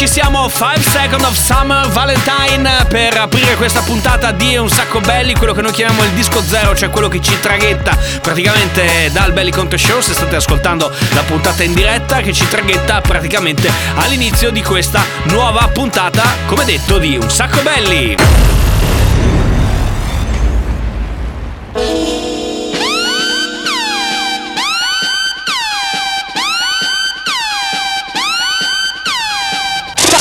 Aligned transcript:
Ci 0.00 0.08
siamo 0.08 0.48
5 0.48 0.80
Second 0.80 1.24
of 1.24 1.34
Summer 1.34 1.86
Valentine 1.88 2.86
per 2.88 3.18
aprire 3.18 3.54
questa 3.56 3.82
puntata 3.82 4.32
di 4.32 4.56
Un 4.56 4.70
sacco 4.70 4.98
belli 5.00 5.34
quello 5.34 5.52
che 5.52 5.60
noi 5.60 5.72
chiamiamo 5.72 6.02
il 6.04 6.12
disco 6.12 6.40
zero 6.40 6.74
cioè 6.74 6.88
quello 6.88 7.08
che 7.08 7.20
ci 7.20 7.38
traghetta 7.38 7.98
praticamente 8.22 9.10
dal 9.12 9.34
Belly 9.34 9.50
Conte 9.50 9.76
Show. 9.76 10.00
Se 10.00 10.14
state 10.14 10.36
ascoltando 10.36 10.90
la 11.12 11.22
puntata 11.24 11.64
in 11.64 11.74
diretta 11.74 12.22
che 12.22 12.32
ci 12.32 12.48
traghetta 12.48 13.02
praticamente 13.02 13.70
all'inizio 13.96 14.50
di 14.50 14.62
questa 14.62 15.04
nuova 15.24 15.68
puntata 15.68 16.22
come 16.46 16.64
detto 16.64 16.96
di 16.96 17.18
Un 17.20 17.30
sacco 17.30 17.60
belli 17.60 18.59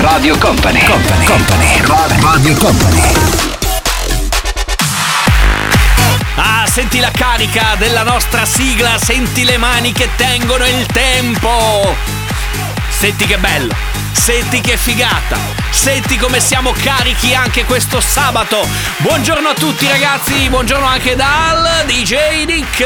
Radio 0.00 0.38
Company. 0.38 0.82
Company. 0.82 1.24
Company. 1.26 2.20
Radio 2.20 2.54
Company. 2.56 3.02
Ah, 6.36 6.64
senti 6.66 7.00
la 7.00 7.10
carica 7.10 7.74
della 7.76 8.02
nostra 8.02 8.46
sigla, 8.46 8.96
senti 8.98 9.44
le 9.44 9.58
mani 9.58 9.92
che 9.92 10.08
tengono 10.16 10.64
il 10.66 10.86
tempo. 10.86 11.94
Senti 12.88 13.26
che 13.26 13.36
bello, 13.36 13.74
senti 14.12 14.60
che 14.60 14.76
figata, 14.76 15.38
senti 15.70 16.16
come 16.16 16.40
siamo 16.40 16.72
carichi 16.72 17.34
anche 17.34 17.64
questo 17.64 18.00
sabato. 18.00 18.66
Buongiorno 18.98 19.48
a 19.48 19.54
tutti 19.54 19.86
ragazzi, 19.88 20.48
buongiorno 20.48 20.84
anche 20.84 21.16
dal 21.16 21.84
DJ 21.86 22.44
Nick. 22.46 22.84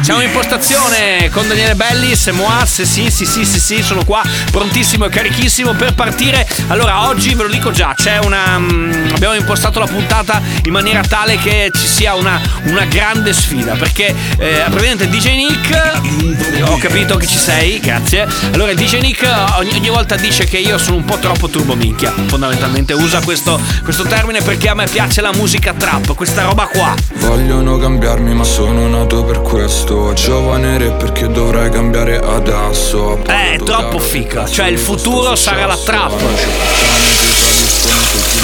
Siamo 0.00 0.20
in 0.20 0.32
postazione 0.32 1.30
con 1.30 1.48
Daniele 1.48 1.74
Bellis, 1.74 2.26
Moas, 2.28 2.82
sì 2.82 3.10
sì 3.10 3.24
sì 3.24 3.44
sì 3.44 3.58
sì, 3.58 3.82
sono 3.82 4.04
qua 4.04 4.22
prontissimo 4.50 5.06
e 5.06 5.08
carichissimo 5.08 5.72
per 5.72 5.94
partire. 5.94 6.46
Allora, 6.68 7.08
oggi 7.08 7.34
ve 7.34 7.44
lo 7.44 7.48
dico 7.48 7.70
già, 7.70 7.94
c'è 7.94 8.18
una... 8.18 8.58
mm, 8.58 9.14
abbiamo 9.14 9.34
impostato 9.34 9.78
la 9.78 9.86
puntata 9.86 10.40
in 10.64 10.72
maniera 10.72 11.02
tale 11.02 11.36
che 11.38 11.70
ci 11.72 11.86
sia 11.86 12.14
una, 12.14 12.40
una 12.64 12.84
grande 12.84 13.32
sfida, 13.32 13.74
perché 13.74 14.14
eh, 14.38 14.64
praticamente 14.68 15.08
DJ 15.08 15.34
Nick, 15.36 16.62
ho 16.68 16.76
capito 16.78 17.16
che 17.16 17.26
ci 17.26 17.38
sei, 17.38 17.80
grazie. 17.80 18.26
Allora, 18.52 18.74
DJ 18.74 19.00
Nick 19.00 19.26
ogni, 19.56 19.75
ogni 19.76 19.88
volta 19.90 20.16
dice 20.16 20.44
che 20.44 20.58
io 20.58 20.78
sono 20.78 20.96
un 20.96 21.04
po' 21.04 21.18
troppo 21.18 21.48
turbo 21.48 21.74
minchia, 21.74 22.12
fondamentalmente 22.26 22.92
usa 22.94 23.20
questo, 23.20 23.60
questo 23.82 24.04
termine 24.04 24.40
perché 24.40 24.68
a 24.68 24.74
me 24.74 24.86
piace 24.86 25.20
la 25.20 25.32
musica 25.32 25.72
trap, 25.74 26.14
questa 26.14 26.42
roba 26.42 26.66
qua. 26.66 26.94
Vogliono 27.16 27.76
cambiarmi 27.78 28.34
ma 28.34 28.44
sono 28.44 28.88
nato 28.88 29.24
per 29.24 29.42
questo 29.42 30.12
Giovane 30.14 30.78
re 30.78 30.92
perché 30.92 31.28
dovrei 31.28 31.70
cambiare 31.70 32.18
adesso 32.18 33.18
Eh, 33.26 33.54
È 33.54 33.58
troppo 33.62 33.98
fica, 33.98 34.46
cioè 34.46 34.66
il 34.66 34.78
futuro 34.78 35.34
sarà 35.36 35.66
la 35.66 35.76
trap. 35.76 36.95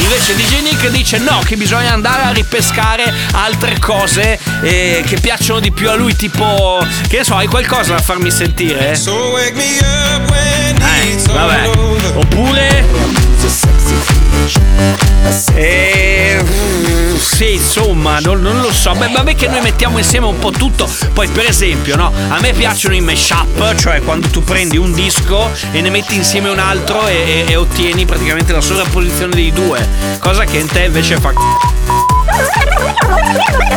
Invece 0.00 0.34
DJ 0.34 0.62
Nick 0.62 0.88
dice 0.88 1.18
no, 1.18 1.40
che 1.44 1.56
bisogna 1.56 1.92
andare 1.92 2.22
a 2.22 2.30
ripescare 2.30 3.12
altre 3.32 3.78
cose 3.78 4.38
eh, 4.62 5.02
che 5.06 5.18
piacciono 5.20 5.60
di 5.60 5.70
più 5.70 5.90
a 5.90 5.94
lui, 5.94 6.14
tipo, 6.16 6.84
che 7.08 7.18
ne 7.18 7.24
so, 7.24 7.36
hai 7.36 7.46
qualcosa 7.46 7.94
da 7.94 8.00
farmi 8.00 8.30
sentire? 8.30 8.94
Eh, 10.80 11.32
vabbè. 11.32 11.68
Oppure... 12.14 13.81
Eh, 15.54 16.42
sì, 17.18 17.54
insomma, 17.54 18.18
non, 18.20 18.40
non 18.40 18.60
lo 18.60 18.72
so. 18.72 18.92
Beh, 18.92 19.08
vabbè 19.08 19.34
che 19.34 19.48
noi 19.48 19.60
mettiamo 19.60 19.98
insieme 19.98 20.26
un 20.26 20.38
po' 20.38 20.50
tutto. 20.50 20.88
Poi, 21.12 21.28
per 21.28 21.46
esempio, 21.48 21.96
no? 21.96 22.12
A 22.28 22.38
me 22.40 22.52
piacciono 22.52 22.94
i 22.94 23.00
mashup, 23.00 23.74
cioè 23.76 24.02
quando 24.02 24.28
tu 24.28 24.42
prendi 24.42 24.76
un 24.76 24.92
disco 24.92 25.50
e 25.70 25.80
ne 25.80 25.90
metti 25.90 26.14
insieme 26.14 26.48
un 26.50 26.58
altro 26.58 27.06
e, 27.06 27.44
e- 27.46 27.52
e 27.52 27.56
ottieni 27.56 28.04
praticamente 28.04 28.52
la 28.52 28.60
sovrapposizione 28.60 29.34
dei 29.34 29.52
due. 29.52 29.86
Cosa 30.18 30.44
che 30.44 30.58
in 30.58 30.66
te 30.66 30.84
invece 30.84 31.18
fa. 31.18 32.01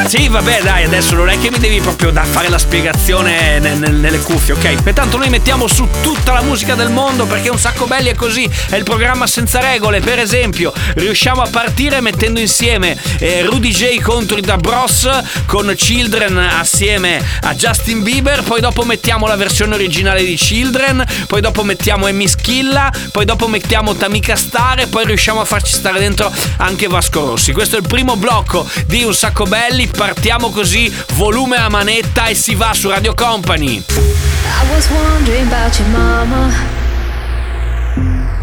Sì, 0.08 0.28
vabbè, 0.28 0.62
dai, 0.62 0.84
adesso 0.84 1.16
non 1.16 1.30
è 1.30 1.40
che 1.40 1.50
mi 1.50 1.58
devi 1.58 1.82
proprio 1.82 2.14
fare 2.32 2.48
la 2.48 2.60
spiegazione 2.60 3.60
ne- 3.60 3.74
ne- 3.76 3.90
nelle 3.90 4.20
cuffie, 4.20 4.54
ok? 4.54 4.84
Pertanto 4.84 5.18
noi 5.18 5.30
mettiamo 5.30 5.68
su 5.68 5.88
tutta 6.02 6.32
la 6.32 6.42
musica 6.42 6.76
del 6.76 6.90
mondo 6.90 7.26
perché 7.26 7.50
un 7.50 7.58
sacco 7.58 7.86
belli 7.86 8.10
è 8.10 8.16
così. 8.16 8.50
È 8.70 8.76
il 8.76 8.84
programma 8.84 9.26
senza 9.26 9.60
regole. 9.60 10.02
Per 10.02 10.20
esempio, 10.20 10.72
riusciamo 10.96 11.42
a 11.42 11.50
partire 11.50 12.02
mettendo 12.02 12.40
insieme 12.40 12.96
eh, 13.20 13.42
Rudy 13.44 13.72
J 13.72 14.00
contro 14.00 14.38
i 14.38 14.42
Da 14.42 14.58
Bros 14.58 15.10
con 15.48 15.74
Children 15.76 16.38
assieme 16.38 17.22
a 17.42 17.54
Justin 17.56 18.04
Bieber. 18.04 18.44
Poi 18.44 18.62
dopo 18.62 18.84
mettiamo 18.86 19.26
la 19.28 19.36
versione 19.36 19.74
originale 19.74 20.24
di 20.24 20.36
Children. 20.36 21.04
Poi 21.28 21.42
dopo 21.42 21.64
mettiamo 21.64 22.06
Amy 22.06 22.28
Schilla. 22.28 22.92
Poi 23.12 23.26
dopo 23.26 23.48
mettiamo 23.48 23.96
Tamika 23.96 24.36
Star. 24.36 24.82
E 24.82 24.88
poi 24.88 25.06
riusciamo 25.06 25.42
a 25.42 25.46
farci 25.46 25.74
stare 25.74 26.00
dentro 26.00 26.32
anche 26.58 26.88
Vasco 26.88 27.26
Rossi. 27.26 27.52
Questo 27.54 27.76
è 27.76 27.80
il 27.80 27.88
primo 27.88 28.16
blocco 28.16 28.68
di 28.86 29.04
Un 29.04 29.14
sacco 29.14 29.25
belli. 29.48 29.88
Partiamo 29.88 30.50
così, 30.50 30.94
volume 31.16 31.58
a 31.58 31.70
manetta 31.70 32.28
e 32.28 32.36
si 32.36 32.56
va 32.56 32.74
su 32.74 32.90
Radio 32.90 33.14
Company. 33.14 33.84
I 33.88 34.74
was 34.74 34.88
wondering 34.90 35.48
about 35.48 35.78
your 35.78 35.90
mama. 35.90 36.52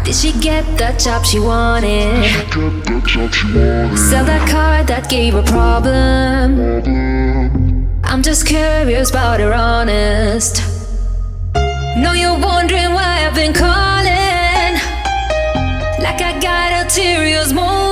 Did 0.03 0.15
she 0.15 0.33
get 0.39 0.65
that 0.77 0.99
job 0.99 1.23
she 1.23 1.39
wanted? 1.39 2.25
Sell 3.95 4.25
that 4.25 4.47
car 4.49 4.83
that 4.85 5.07
gave 5.07 5.33
her 5.33 5.43
problem. 5.43 6.59
I'm 8.03 8.21
just 8.21 8.45
curious 8.45 9.11
but 9.11 9.39
you're 9.39 9.53
honest. 9.53 10.61
Know 11.95 12.13
you're 12.13 12.37
wondering 12.37 12.93
why 12.93 13.25
I've 13.25 13.33
been 13.33 13.53
calling. 13.53 14.79
Like 15.99 16.21
I 16.21 16.37
got 16.39 16.83
ulterior 16.83 17.45
motives. 17.53 17.82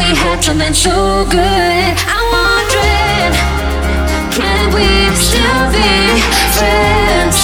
We 0.00 0.16
had 0.16 0.42
something 0.42 0.72
so 0.72 1.26
good. 1.28 1.92
I'm 2.08 2.26
wondering, 2.32 3.32
can 4.32 4.72
we 4.72 4.88
still 5.12 5.64
be 5.76 5.92
friends? 6.56 7.36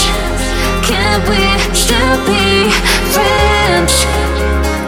Can 0.88 1.20
we 1.28 1.42
still 1.76 2.16
be 2.24 2.72
friends? 3.12 3.92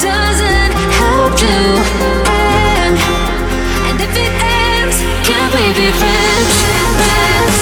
Doesn't 0.01 0.73
have 0.97 1.33
to 1.45 1.55
end. 2.33 2.97
And 3.87 3.97
if 4.01 4.15
it 4.17 4.33
ends, 4.65 4.97
can 5.29 5.47
we 5.53 5.65
be 5.77 5.89
friends? 6.01 6.53
Friends, 6.99 7.57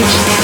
Stai 0.00 0.40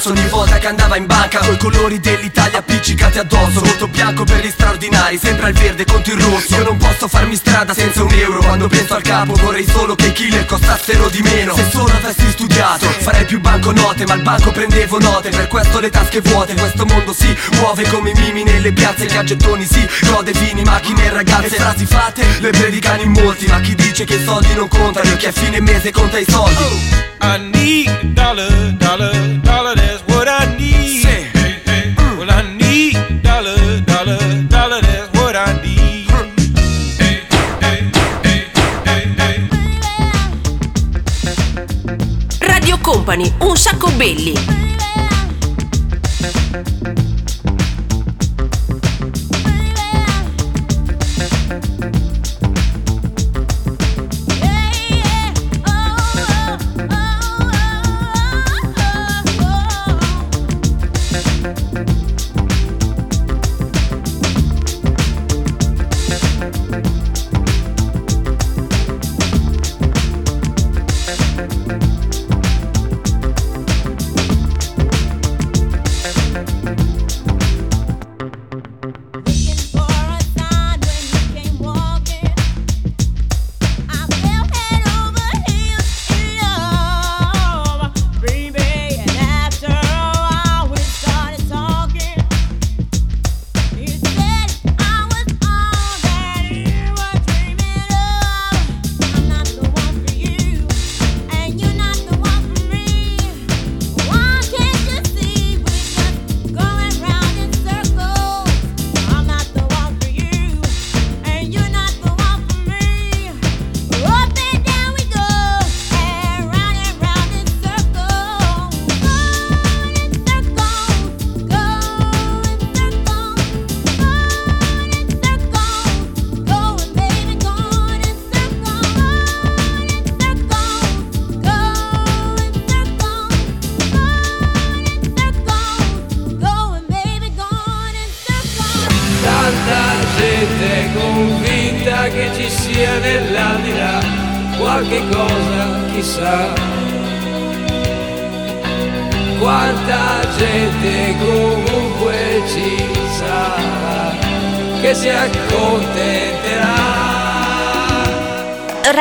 danza 0.00 0.08
ogni 0.08 0.28
volta 0.28 0.58
che 0.58 0.66
andava 0.66 0.96
in 0.96 1.06
banca 1.06 1.40
Coi 1.40 1.58
colori 1.58 2.00
dell'Italia 2.00 2.58
appiccicati 2.58 3.18
addosso 3.18 3.60
Voto 3.60 3.86
bianco 3.86 4.24
per 4.24 4.42
gli 4.42 4.50
straordinari, 4.50 5.18
sembra 5.18 5.48
il 5.48 5.54
verde 5.54 5.84
contro 5.84 6.14
il 6.14 6.20
rosso. 6.20 6.56
Io 6.56 6.64
non 6.64 6.78
posso 6.78 7.06
farmi 7.06 7.36
strada 7.36 7.74
senza 7.74 8.02
un 8.02 8.12
euro 8.12 8.40
Quando 8.40 8.68
penso 8.68 8.94
al 8.94 9.02
capo 9.02 9.34
vorrei 9.34 9.66
solo 9.66 9.94
che 9.94 10.06
i 10.06 10.12
killer 10.12 10.46
costassero 10.46 11.08
di 11.08 11.20
meno. 11.20 11.54
Se 11.54 11.68
solo 11.70 11.92
avessi 11.92 12.30
studiato 12.30 12.86
farei 12.86 13.24
più 13.26 13.40
banconote 13.40 14.06
Ma 14.06 14.14
al 14.14 14.22
banco 14.22 14.50
prendevo 14.50 14.98
note, 14.98 15.28
per 15.28 15.48
questo 15.48 15.80
le 15.80 15.90
tasche 15.90 16.20
vuote 16.20 16.54
Questo 16.54 16.86
mondo 16.86 17.12
si 17.12 17.36
muove 17.52 17.86
come 17.88 18.10
i 18.10 18.14
mimi 18.14 18.42
nelle 18.42 18.72
piazze 18.72 19.06
Gli 19.06 19.16
aggettoni 19.16 19.66
si 19.66 19.86
gode 20.10 20.32
vini, 20.32 20.62
macchine 20.62 21.04
e 21.04 21.10
ragazze. 21.10 21.56
Frasi 21.56 21.84
fatte 21.84 22.24
le 22.40 22.50
predicano 22.50 23.02
in 23.02 23.10
molti 23.12 23.46
Ma 23.46 23.60
chi 23.60 23.74
dice 23.74 24.04
che 24.04 24.14
i 24.14 24.24
soldi 24.24 24.54
non 24.54 24.68
contano 24.68 25.10
e 25.10 25.16
che 25.16 25.28
a 25.28 25.32
fine 25.32 25.60
mese 25.60 25.90
conta 25.92 26.18
i 26.18 26.24
soldi? 26.26 27.08
I 27.22 27.38
need 27.52 28.14
dollar, 28.14 28.50
dollar, 28.78 29.14
dollar, 29.42 29.79
that's 30.24 30.40
what 30.44 30.48
I 30.48 30.56
need. 30.56 31.04
Hey, 31.04 31.60
hey. 31.64 31.94
Well, 32.18 32.30
I 32.30 32.42
need 32.56 32.96
a 32.96 33.20
dollar, 33.22 33.80
dollar, 33.80 34.18
dollar, 34.48 34.80
that's 34.80 35.10
what 35.18 35.36
I 35.36 35.52
need. 35.62 36.10
Hey, 36.98 37.22
hey, 37.60 37.90
hey, 38.22 38.44
hey, 38.84 39.02
hey. 39.16 39.48
Radio 42.46 42.78
Company, 42.78 43.32
un 43.40 43.56
sacco 43.56 43.90
belli. 43.96 44.69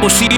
Diciamo 0.00 0.08
sì. 0.08 0.28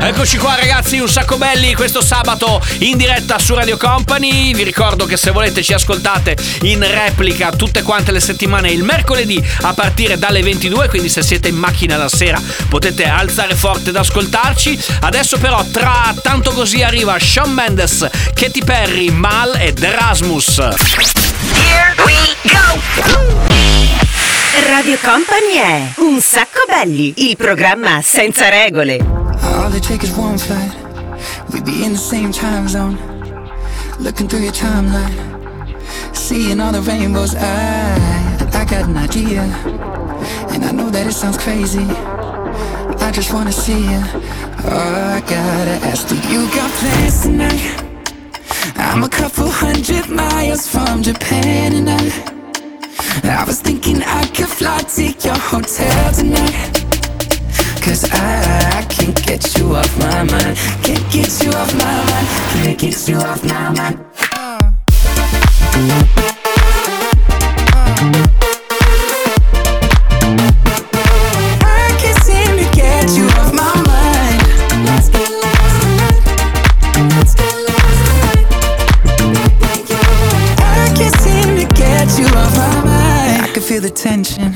Eccoci 0.00 0.36
qua 0.36 0.56
ragazzi, 0.56 0.98
un 0.98 1.08
sacco 1.08 1.36
belli 1.36 1.74
questo 1.74 2.02
sabato 2.02 2.60
in 2.78 2.96
diretta 2.96 3.38
su 3.38 3.54
Radio 3.54 3.76
Company. 3.76 4.52
Vi 4.52 4.64
ricordo 4.64 5.06
che 5.06 5.16
se 5.16 5.30
volete 5.30 5.62
ci 5.62 5.72
ascoltate 5.72 6.36
in 6.62 6.80
replica 6.80 7.50
tutte 7.50 7.82
quante 7.82 8.10
le 8.10 8.18
settimane 8.18 8.70
il 8.70 8.82
mercoledì 8.82 9.40
a 9.62 9.74
partire 9.74 10.18
dalle 10.18 10.42
22, 10.42 10.88
quindi 10.88 11.08
se 11.08 11.22
siete 11.22 11.48
in 11.48 11.56
macchina 11.56 11.96
la 11.96 12.08
sera 12.08 12.40
potete 12.68 13.04
alzare 13.04 13.54
forte 13.54 13.90
ed 13.90 13.96
ascoltarci. 13.96 14.76
Adesso 15.02 15.38
però 15.38 15.64
tra 15.70 16.12
tanto 16.20 16.50
così 16.50 16.82
arriva 16.82 17.16
Shawn 17.16 17.52
Mendes, 17.52 18.08
Katy 18.34 18.64
Perry, 18.64 19.10
Mal 19.10 19.54
ed 19.56 19.82
Erasmus. 19.82 20.58
Here 20.58 21.94
we 22.04 22.16
go! 22.50 23.55
Radio 24.64 24.96
Company 25.02 25.54
è 25.54 25.92
Un 25.98 26.18
sacco 26.20 26.64
belli, 26.66 27.12
il 27.28 27.36
programma 27.36 28.00
senza 28.02 28.48
regole. 28.48 28.96
All 29.42 29.70
they 29.70 29.80
take 29.80 30.04
is 30.04 30.12
one 30.16 30.38
flight. 30.38 30.74
We'd 31.50 31.64
be 31.64 31.84
in 31.84 31.92
the 31.92 31.98
same 31.98 32.30
time 32.30 32.66
zone. 32.66 32.96
Looking 33.98 34.28
through 34.28 34.44
your 34.44 34.54
timeline. 34.54 35.14
Seeing 36.12 36.60
all 36.60 36.72
the 36.72 36.80
rainbows. 36.80 37.34
I, 37.34 37.98
I 38.54 38.64
got 38.64 38.86
an 38.88 38.96
idea. 38.96 39.42
And 40.50 40.64
I 40.64 40.72
know 40.72 40.88
that 40.90 41.06
it 41.06 41.12
sounds 41.12 41.36
crazy. 41.36 41.84
I 43.00 43.10
just 43.12 43.32
wanna 43.34 43.52
see 43.52 43.78
you. 43.78 44.02
Oh, 44.64 45.16
I 45.16 45.20
gotta 45.20 45.86
ask, 45.86 46.08
do 46.08 46.16
you 46.30 46.48
got 46.54 46.70
plans 46.80 47.22
tonight? 47.22 47.82
I'm 48.76 49.04
a 49.04 49.08
couple 49.08 49.50
hundred 49.50 50.08
miles 50.08 50.66
from 50.66 51.02
Japan 51.02 51.74
and 51.74 51.90
I 51.90 52.35
I 53.24 53.44
was 53.46 53.60
thinking 53.60 54.02
I 54.02 54.26
could 54.26 54.48
fly 54.48 54.78
to 54.80 55.02
your 55.04 55.38
hotel 55.38 56.12
tonight. 56.12 56.72
Cause 57.82 58.04
I, 58.12 58.78
I 58.78 58.82
can't 58.88 59.16
get 59.24 59.56
you 59.56 59.74
off 59.74 59.98
my 59.98 60.22
mind. 60.24 60.56
Can't 60.82 61.12
get 61.12 61.42
you 61.42 61.50
off 61.52 61.72
my 61.74 62.04
mind. 62.10 62.28
Can't 62.52 62.78
get 62.78 63.08
you 63.08 63.16
off 63.16 63.44
my 63.44 63.70
mind. 63.70 64.04
I 67.98 68.35
I 84.04 84.55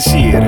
Senza 0.00 0.10
pensieri, 0.10 0.40
che 0.40 0.43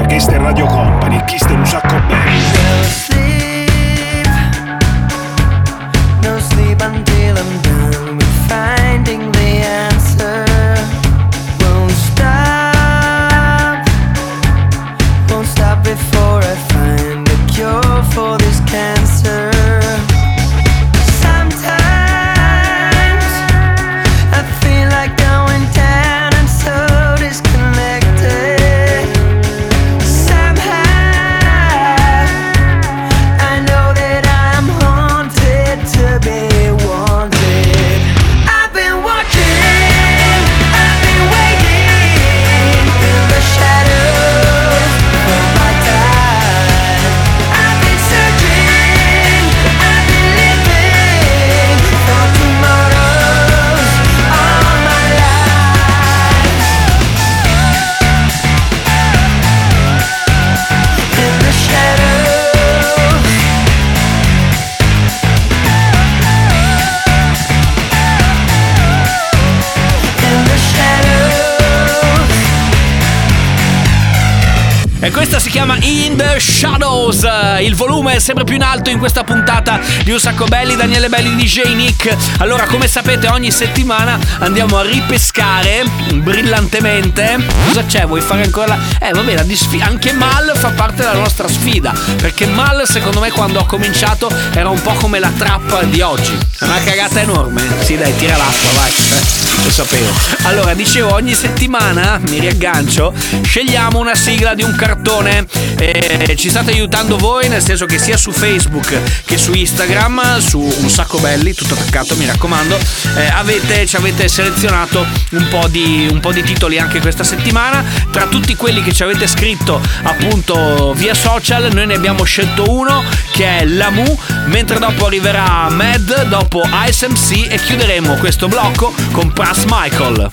In 75.83 76.17
the 76.17 76.39
Shadows. 76.41 77.27
Il 77.61 77.75
volume 77.75 78.15
è 78.15 78.19
sempre 78.19 78.45
più 78.45 78.55
in 78.55 78.63
alto 78.63 78.91
in 78.91 78.99
questa 78.99 79.25
puntata 79.25 79.81
di 80.05 80.11
Un 80.11 80.19
Sacco 80.19 80.47
Belli, 80.47 80.77
Daniele 80.77 81.09
Belli 81.09 81.35
DJ 81.35 81.75
Nick. 81.75 82.15
Allora, 82.39 82.65
come 82.67 82.89
sapete, 82.89 83.29
ogni 83.29 83.51
settimana 83.51 84.19
andiamo 84.39 84.79
a 84.79 84.83
ripescare 84.83 85.85
brillantemente. 86.15 87.45
Cosa 87.67 87.85
c'è? 87.85 88.07
Vuoi 88.07 88.21
fare 88.21 88.43
ancora 88.43 88.67
la. 88.67 88.79
Eh, 89.01 89.13
va 89.13 89.21
bene, 89.23 89.45
disfi- 89.45 89.81
anche 89.81 90.13
Mal 90.13 90.53
fa 90.55 90.71
parte 90.71 91.03
della 91.03 91.15
nostra 91.15 91.49
sfida. 91.49 91.93
Perché 92.17 92.47
Mal, 92.47 92.87
secondo 92.89 93.21
me, 93.21 93.31
quando 93.31 93.61
ho 93.61 93.67
cominciato 93.67 94.31
era 94.53 94.69
un 94.69 94.81
po' 94.81 94.93
come 94.95 95.19
la 95.19 95.31
trappa 95.37 95.83
di 95.83 96.01
oggi. 96.01 96.37
È 96.59 96.65
una 96.65 96.81
cagata 96.83 97.21
enorme. 97.21 97.63
Sì, 97.81 97.97
dai, 97.97 98.15
tira 98.17 98.37
l'acqua, 98.37 98.71
vai. 98.77 98.91
Eh, 98.91 99.63
lo 99.65 99.71
sapevo. 99.71 100.11
Allora, 100.43 100.75
dicevo, 100.75 101.13
ogni 101.15 101.35
settimana 101.35 102.21
mi 102.29 102.39
riaggancio, 102.39 103.13
scegliamo 103.43 103.99
una 103.99 104.15
sigla 104.15 104.55
di 104.55 104.63
un 104.63 104.75
cartone. 104.75 105.47
Eh, 105.79 106.35
ci 106.37 106.49
state 106.49 106.73
aiutando 106.73 107.17
voi, 107.17 107.49
nel 107.49 107.63
senso 107.63 107.87
che 107.87 107.99
sia 107.99 108.17
su 108.17 108.33
Facebook 108.33 109.25
che 109.25 109.39
su 109.39 109.53
Instagram, 109.53 110.39
su 110.39 110.61
un 110.61 110.89
sacco 110.89 111.19
belli, 111.19 111.55
tutto 111.55 111.75
attaccato, 111.75 112.17
mi 112.17 112.27
raccomando, 112.27 112.79
eh, 113.17 113.27
avete, 113.27 113.87
ci 113.87 113.97
avete 113.97 114.29
selezionato 114.29 115.07
un 115.31 115.49
po, 115.49 115.67
di, 115.69 116.09
un 116.11 116.21
po' 116.21 116.33
di 116.33 116.43
titoli 116.43 116.79
anche 116.79 117.01
questa 117.01 117.25
settimana. 117.25 117.85
Tra 118.11 118.27
tutti 118.27 118.55
quelli 118.57 118.83
che 118.83 118.93
ci 118.93 119.03
avete 119.03 119.27
scritto 119.27 119.81
appunto 120.03 120.95
via 120.95 121.15
social, 121.15 121.73
noi 121.73 121.87
ne 121.87 121.95
abbiamo 121.95 122.25
scelto 122.25 122.71
uno 122.71 123.05
che 123.33 123.59
è 123.59 123.65
Lamu, 123.65 124.19
mentre 124.47 124.79
dopo 124.79 125.07
arriverà 125.07 125.69
Mad, 125.71 126.25
dopo 126.29 126.63
Ice 126.89 127.09
e 127.49 127.59
chiuderemo 127.59 128.15
questo 128.17 128.49
blocco 128.49 128.93
con 129.13 129.33
Pras 129.33 129.65
Michael. 129.67 130.31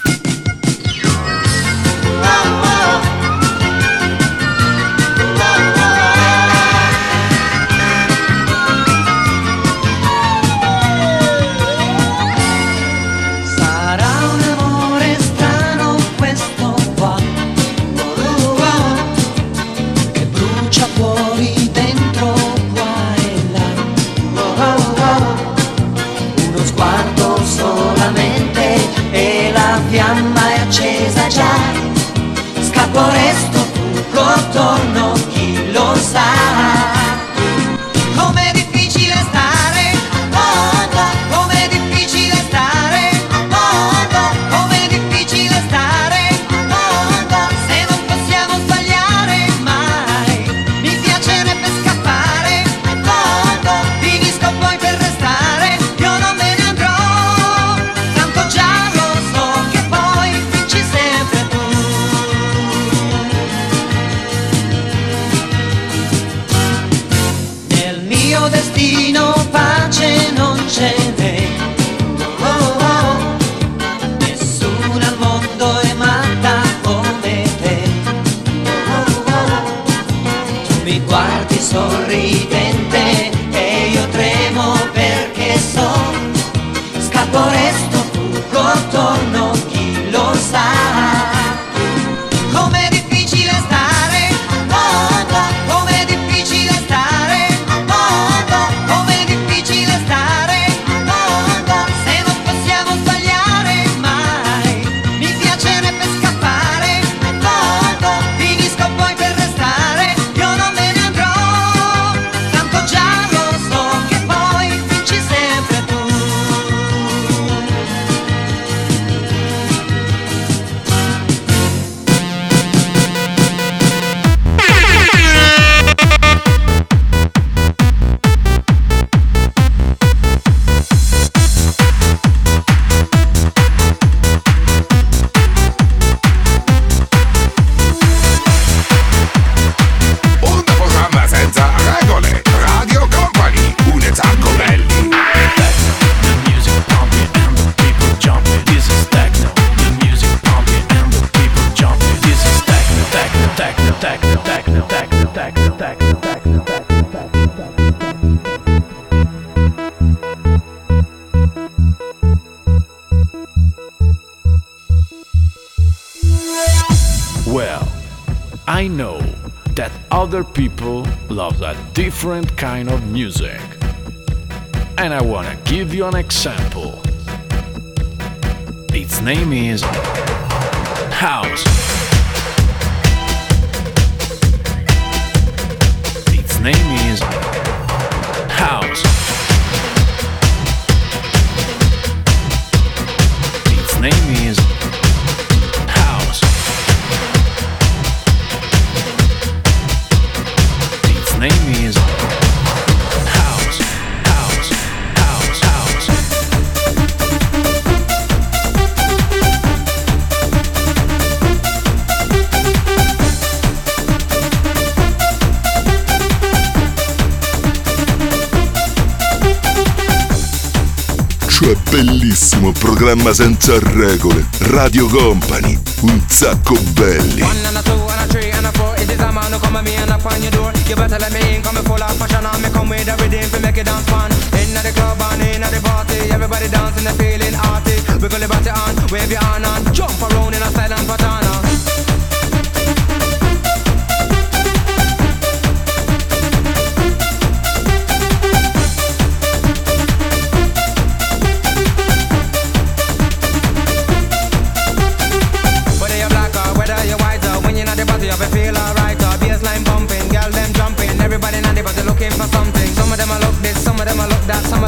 Programma 223.04 223.34
senza 223.34 223.78
regole. 223.80 224.48
Radio 224.60 225.08
Company. 225.08 225.78
Un 226.04 226.24
sacco 226.26 226.74
belli. 226.94 227.42
One 227.42 227.68
and 227.68 227.76
a 227.76 227.82
two 227.82 227.92
and 227.92 228.22
a 228.22 228.28
three 228.28 228.50
and 228.50 228.66
a 228.66 228.72
four. 228.72 228.96
It 228.96 229.12
is 229.12 229.20
a 229.20 229.30
man 229.30 229.52
who 229.52 229.60
come 229.60 229.76
at 229.76 229.84
me 229.84 229.94
and 229.96 230.08
knock 230.08 230.24
on 230.24 230.42
your 230.42 230.52
door. 230.52 230.72
You 230.88 230.96
better 230.96 231.20
let 231.20 231.34
me 231.34 231.56
in, 231.56 231.62
come 231.62 231.84
full 231.84 232.02
of 232.02 232.16
fashion 232.16 232.46
and 232.46 232.64
me 232.64 232.70
come 232.72 232.88
with 232.88 233.10
a 233.10 233.16
rhythm 233.20 233.50
to 233.52 233.60
make 233.60 233.76
it 233.76 233.88
dance 233.88 234.08
fun. 234.08 234.32
In 234.56 234.72
the 234.72 234.92
club 234.96 235.20
and 235.20 235.42
in 235.42 235.60
the 235.60 235.82
party, 235.84 236.32
everybody 236.32 236.70
dancing 236.70 237.06
and 237.06 237.18
feeling 237.20 237.56
arty. 237.68 238.00
Wiggle 238.22 238.40
your 238.40 238.48
body 238.48 238.70
on, 238.70 238.96
wave 239.12 239.30
your 239.30 239.44
hand 239.44 239.66
on, 239.66 239.94
jump 239.94 240.22
around 240.24 240.56
in 240.56 240.64
a 240.64 240.72
silent 240.72 241.04
patana. 241.04 241.43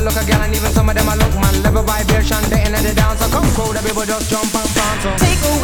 look 0.05 0.21
again 0.21 0.39
and 0.39 0.55
even 0.55 0.71
some 0.71 0.87
of 0.87 0.95
them 0.95 1.09
I 1.09 1.15
look 1.15 1.33
man. 1.41 1.63
Level 1.63 1.81
vibration, 1.81 2.37
they 2.53 2.61
in 2.63 2.73
the 2.77 2.93
dance. 2.93 3.19
So 3.19 3.27
come 3.33 3.49
crowd, 3.57 3.75
people 3.81 4.05
just 4.05 4.29
jump 4.29 4.53
and 4.53 4.69
dance. 4.77 5.01
So. 5.01 5.09
Take 5.17 5.54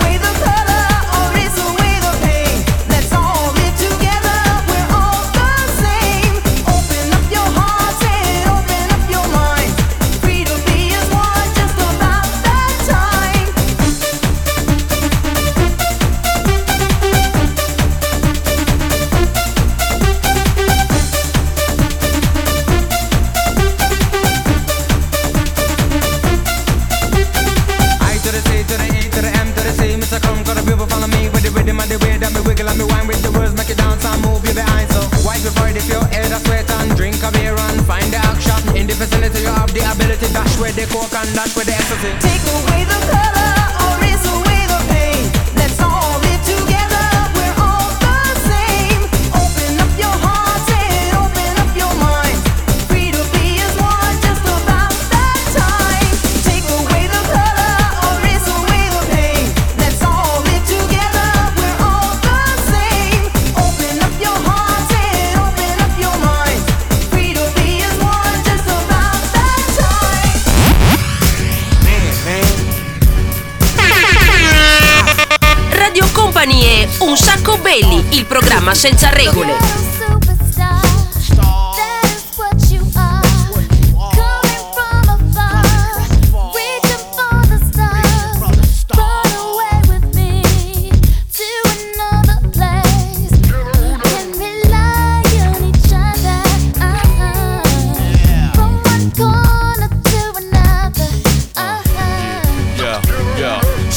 programma 78.82 78.90
senza 78.90 79.12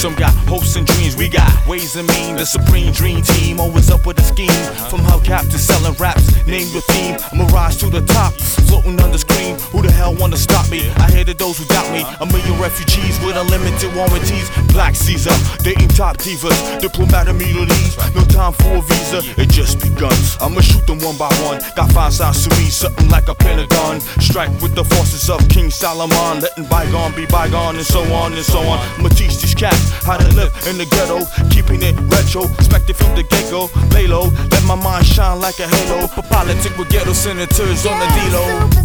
Some 0.05 0.17
got 0.17 0.35
hopes 0.53 0.77
and 0.77 0.87
dreams, 0.87 1.17
we 1.17 1.31
got 1.31 1.49
ways 1.67 1.97
and 1.97 2.07
mean. 2.09 2.37
The 2.37 2.45
supreme 2.45 2.93
dream 2.93 3.23
team, 3.23 3.59
always 3.59 3.90
up 3.90 4.05
with 4.05 4.19
a 4.19 4.23
scheme. 4.23 4.53
From 4.93 5.01
hubcap 5.01 5.49
to 5.49 5.57
selling 5.57 5.95
raps, 5.95 6.29
name 6.45 6.69
your 6.77 6.83
theme. 6.93 7.17
I'ma 7.33 7.49
the 7.88 8.05
top, 8.05 8.35
floating 8.69 9.01
on 9.01 9.12
the 9.12 9.19
screen. 9.19 9.57
Who 9.73 9.81
the 9.81 9.90
hell 9.90 10.14
wanna 10.14 10.37
stop 10.37 10.69
me? 10.71 10.90
I 10.97 11.09
hated 11.11 11.38
those 11.38 11.57
who 11.57 11.64
doubt 11.73 11.90
me. 11.90 12.05
A 12.21 12.27
million 12.27 12.61
refugees 12.61 13.19
with 13.25 13.35
unlimited 13.35 13.97
warranties. 13.97 14.51
Black 14.77 14.95
Caesar, 14.95 15.33
dating 15.64 15.88
top 15.88 16.19
divas, 16.19 16.53
diplomat 16.83 17.29
immunities. 17.29 17.97
No 18.14 18.25
time 18.29 18.53
for 18.53 18.77
a 18.77 18.83
visa, 18.83 19.25
it 19.40 19.49
just 19.49 19.81
begun. 19.81 20.12
I'ma 20.38 20.61
shoot 20.61 20.87
them 20.87 20.99
one 21.01 21.17
by 21.17 21.33
one. 21.49 21.64
Got 21.77 21.93
five 21.93 22.12
signs 22.12 22.47
to 22.47 22.51
me, 22.61 22.69
something 22.69 23.09
like 23.09 23.29
a 23.29 23.35
pentagon. 23.35 24.03
Strike 24.21 24.53
with 24.61 24.75
the 24.75 24.85
forces 24.85 25.31
of 25.31 25.40
King 25.49 25.71
Solomon, 25.71 26.45
letting 26.45 26.67
bygone 26.69 27.17
be 27.17 27.25
bygone, 27.25 27.77
and 27.77 27.87
so 27.87 28.05
on 28.12 28.35
and 28.35 28.45
so 28.45 28.61
on. 28.69 28.79
I'ma 28.99 29.09
teach 29.09 29.40
these 29.40 29.55
cats 29.55 29.93
how 30.02 30.16
to 30.16 30.28
live 30.35 30.52
in 30.66 30.78
the 30.78 30.87
ghetto, 30.87 31.24
keeping 31.50 31.83
it 31.83 31.94
retro, 32.11 32.44
expected 32.54 32.96
from 32.96 33.14
the 33.14 33.22
get 33.22 33.50
go. 33.50 33.70
Lay 33.94 34.07
low, 34.07 34.30
let 34.50 34.64
my 34.64 34.74
mind 34.74 35.07
shine 35.07 35.40
like 35.40 35.59
a 35.61 35.68
halo. 35.68 36.09
Politic 36.09 36.76
with 36.76 36.90
ghetto 36.90 37.12
senators 37.12 37.87
on 37.87 37.98
the 37.98 38.07
D-Lo. 38.07 38.84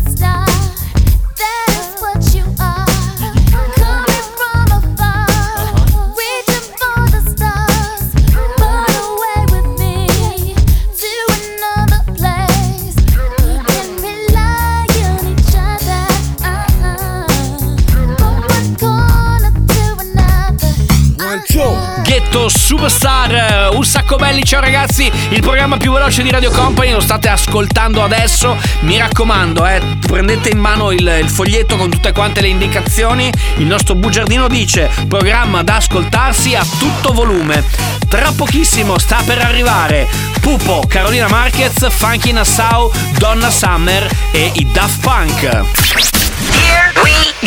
Ghetto 22.30 22.48
Superstar, 22.48 23.70
un 23.74 23.84
sacco 23.84 24.16
belli, 24.16 24.44
ciao 24.44 24.62
ragazzi, 24.62 25.12
il 25.30 25.42
programma 25.42 25.78
più 25.78 25.92
veloce 25.92 26.22
di 26.22 26.30
Radio 26.30 26.52
Company, 26.52 26.92
lo 26.92 27.00
state 27.00 27.28
ascoltando 27.28 28.04
adesso, 28.04 28.56
mi 28.82 29.00
raccomando, 29.00 29.66
eh, 29.66 29.82
prendete 30.00 30.50
in 30.50 30.60
mano 30.60 30.92
il, 30.92 31.22
il 31.24 31.28
foglietto 31.28 31.76
con 31.76 31.90
tutte 31.90 32.12
quante 32.12 32.42
le 32.42 32.50
indicazioni, 32.50 33.32
il 33.58 33.66
nostro 33.66 33.96
bugiardino 33.96 34.48
dice 34.48 34.92
programma 35.08 35.64
da 35.64 35.78
ascoltarsi 35.78 36.54
a 36.54 36.64
tutto 36.78 37.14
volume, 37.14 37.64
tra 38.08 38.32
pochissimo 38.32 39.00
sta 39.00 39.24
per 39.26 39.40
arrivare 39.40 40.08
Pupo, 40.40 40.86
Carolina 40.88 41.28
Marquez, 41.28 41.90
Funky 41.90 42.32
Nassau, 42.32 42.92
Donna 43.18 43.50
Summer 43.50 44.08
e 44.32 44.52
i 44.54 44.68
Daft 44.72 45.02
Punk. 45.02 45.42
Here 45.42 46.92
we! 47.04 47.39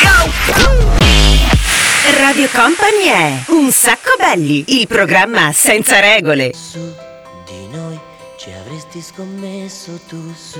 Radio 2.42 2.60
Company 2.60 3.04
è 3.04 3.44
Un 3.52 3.70
sacco 3.70 4.16
belli, 4.18 4.64
il 4.80 4.88
programma 4.88 5.52
senza 5.52 6.00
regole. 6.00 6.50
di 7.46 7.68
noi 7.70 7.96
ci 8.36 8.50
avresti 8.50 9.00
scommesso 9.00 10.00
tu 10.08 10.34
su 10.34 10.58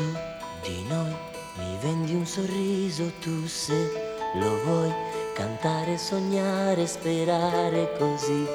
di 0.63 0.85
noi 0.89 1.13
mi 1.59 1.77
vendi 1.83 2.15
un 2.15 2.25
sorriso 2.25 3.11
tu 3.21 3.49
se 3.49 3.75
lo 4.35 4.63
vuoi 4.63 4.93
cantare 5.35 5.99
sognare 5.99 6.87
sperare 6.87 7.91
così 7.99 8.47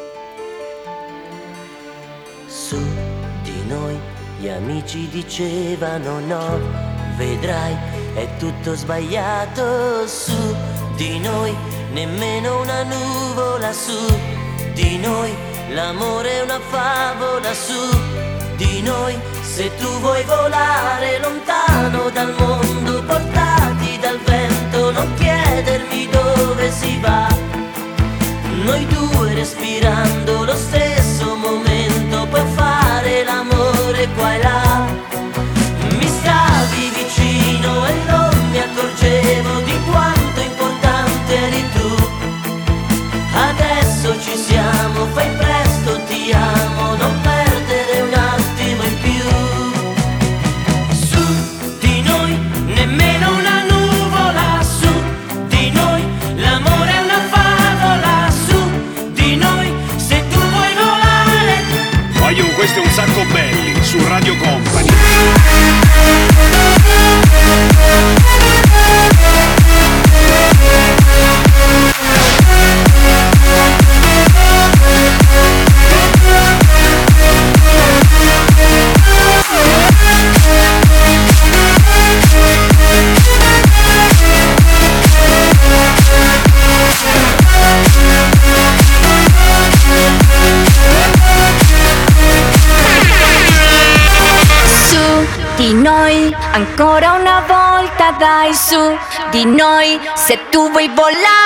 su 2.45 2.79
di 3.43 3.65
noi 3.67 3.99
gli 4.39 4.47
amici 4.47 5.09
dicevano 5.09 6.19
no 6.19 6.59
vedrai 7.17 7.75
è 8.17 8.27
tutto 8.39 8.73
sbagliato 8.73 10.08
su 10.08 10.56
di 10.95 11.19
noi 11.19 11.56
nemmeno 11.91 12.62
una 12.62 12.82
nuvola 12.82 13.71
su 13.71 13.97
di 14.73 14.97
noi. 14.97 15.32
L'amore 15.69 16.39
è 16.39 16.41
una 16.41 16.60
favola 16.60 17.53
su 17.53 17.80
di 18.56 18.82
noi. 18.82 19.15
Se 19.41 19.69
tu 19.77 19.88
vuoi 19.99 20.23
volare 20.23 21.19
lontano 21.19 22.10
dal 22.10 22.34
mondo 22.38 23.03
portati 23.03 23.99
dal 23.99 24.19
vento 24.25 24.91
non 24.91 25.13
chiedermi 25.13 26.10
dove 26.10 26.71
si 26.71 26.99
va. 26.99 27.27
Noi 28.63 28.86
due 28.88 29.34
respirando 29.36 30.43
lo 30.43 30.56
stesso 30.56 31.36
momento 31.36 32.25
puoi 32.30 32.45
fare 32.56 33.23
l'amore 33.23 34.08
qua 34.15 34.34
e 34.34 34.41
là 34.41 34.66
ci 44.19 44.36
siamo 44.36 45.06
fai 45.13 45.30
presto 45.38 45.99
ti 46.08 46.32
amo 46.32 46.95
non 46.95 47.21
perdere 47.21 48.01
un 48.01 48.13
attimo 48.13 48.84
in 48.84 48.97
più 49.01 49.23
su 50.95 51.23
di 51.80 52.01
noi 52.01 52.38
nemmeno 52.65 53.38
una 53.38 53.63
nuvola 53.69 54.63
su 54.63 54.91
di 55.47 55.69
noi 55.71 56.03
l'amore 56.36 56.91
è 56.91 57.01
una 57.01 57.21
favola 57.30 58.32
su 58.32 58.60
di 59.13 59.36
noi 59.36 59.71
se 59.97 60.23
tu 60.30 60.39
vuoi 60.39 60.73
volare 60.73 61.63
Voglio 62.13 62.45
questo 62.56 62.80
è 62.80 62.84
un 62.84 62.91
sacco 62.91 63.23
belli 63.32 63.84
su 63.84 63.97
Radio 64.08 64.36
Company. 64.38 64.57
di 99.31 99.45
noi. 99.45 99.99
Se 100.15 100.39
tu 100.49 100.69
vuoi 100.71 100.89
volare 100.93 101.37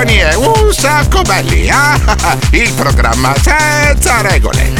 compagnie, 0.00 0.34
un 0.34 0.72
sacco 0.72 1.20
belli, 1.22 1.66
eh? 1.66 2.58
Il 2.58 2.72
programma 2.72 3.34
senza 3.42 4.22
regole. 4.22 4.79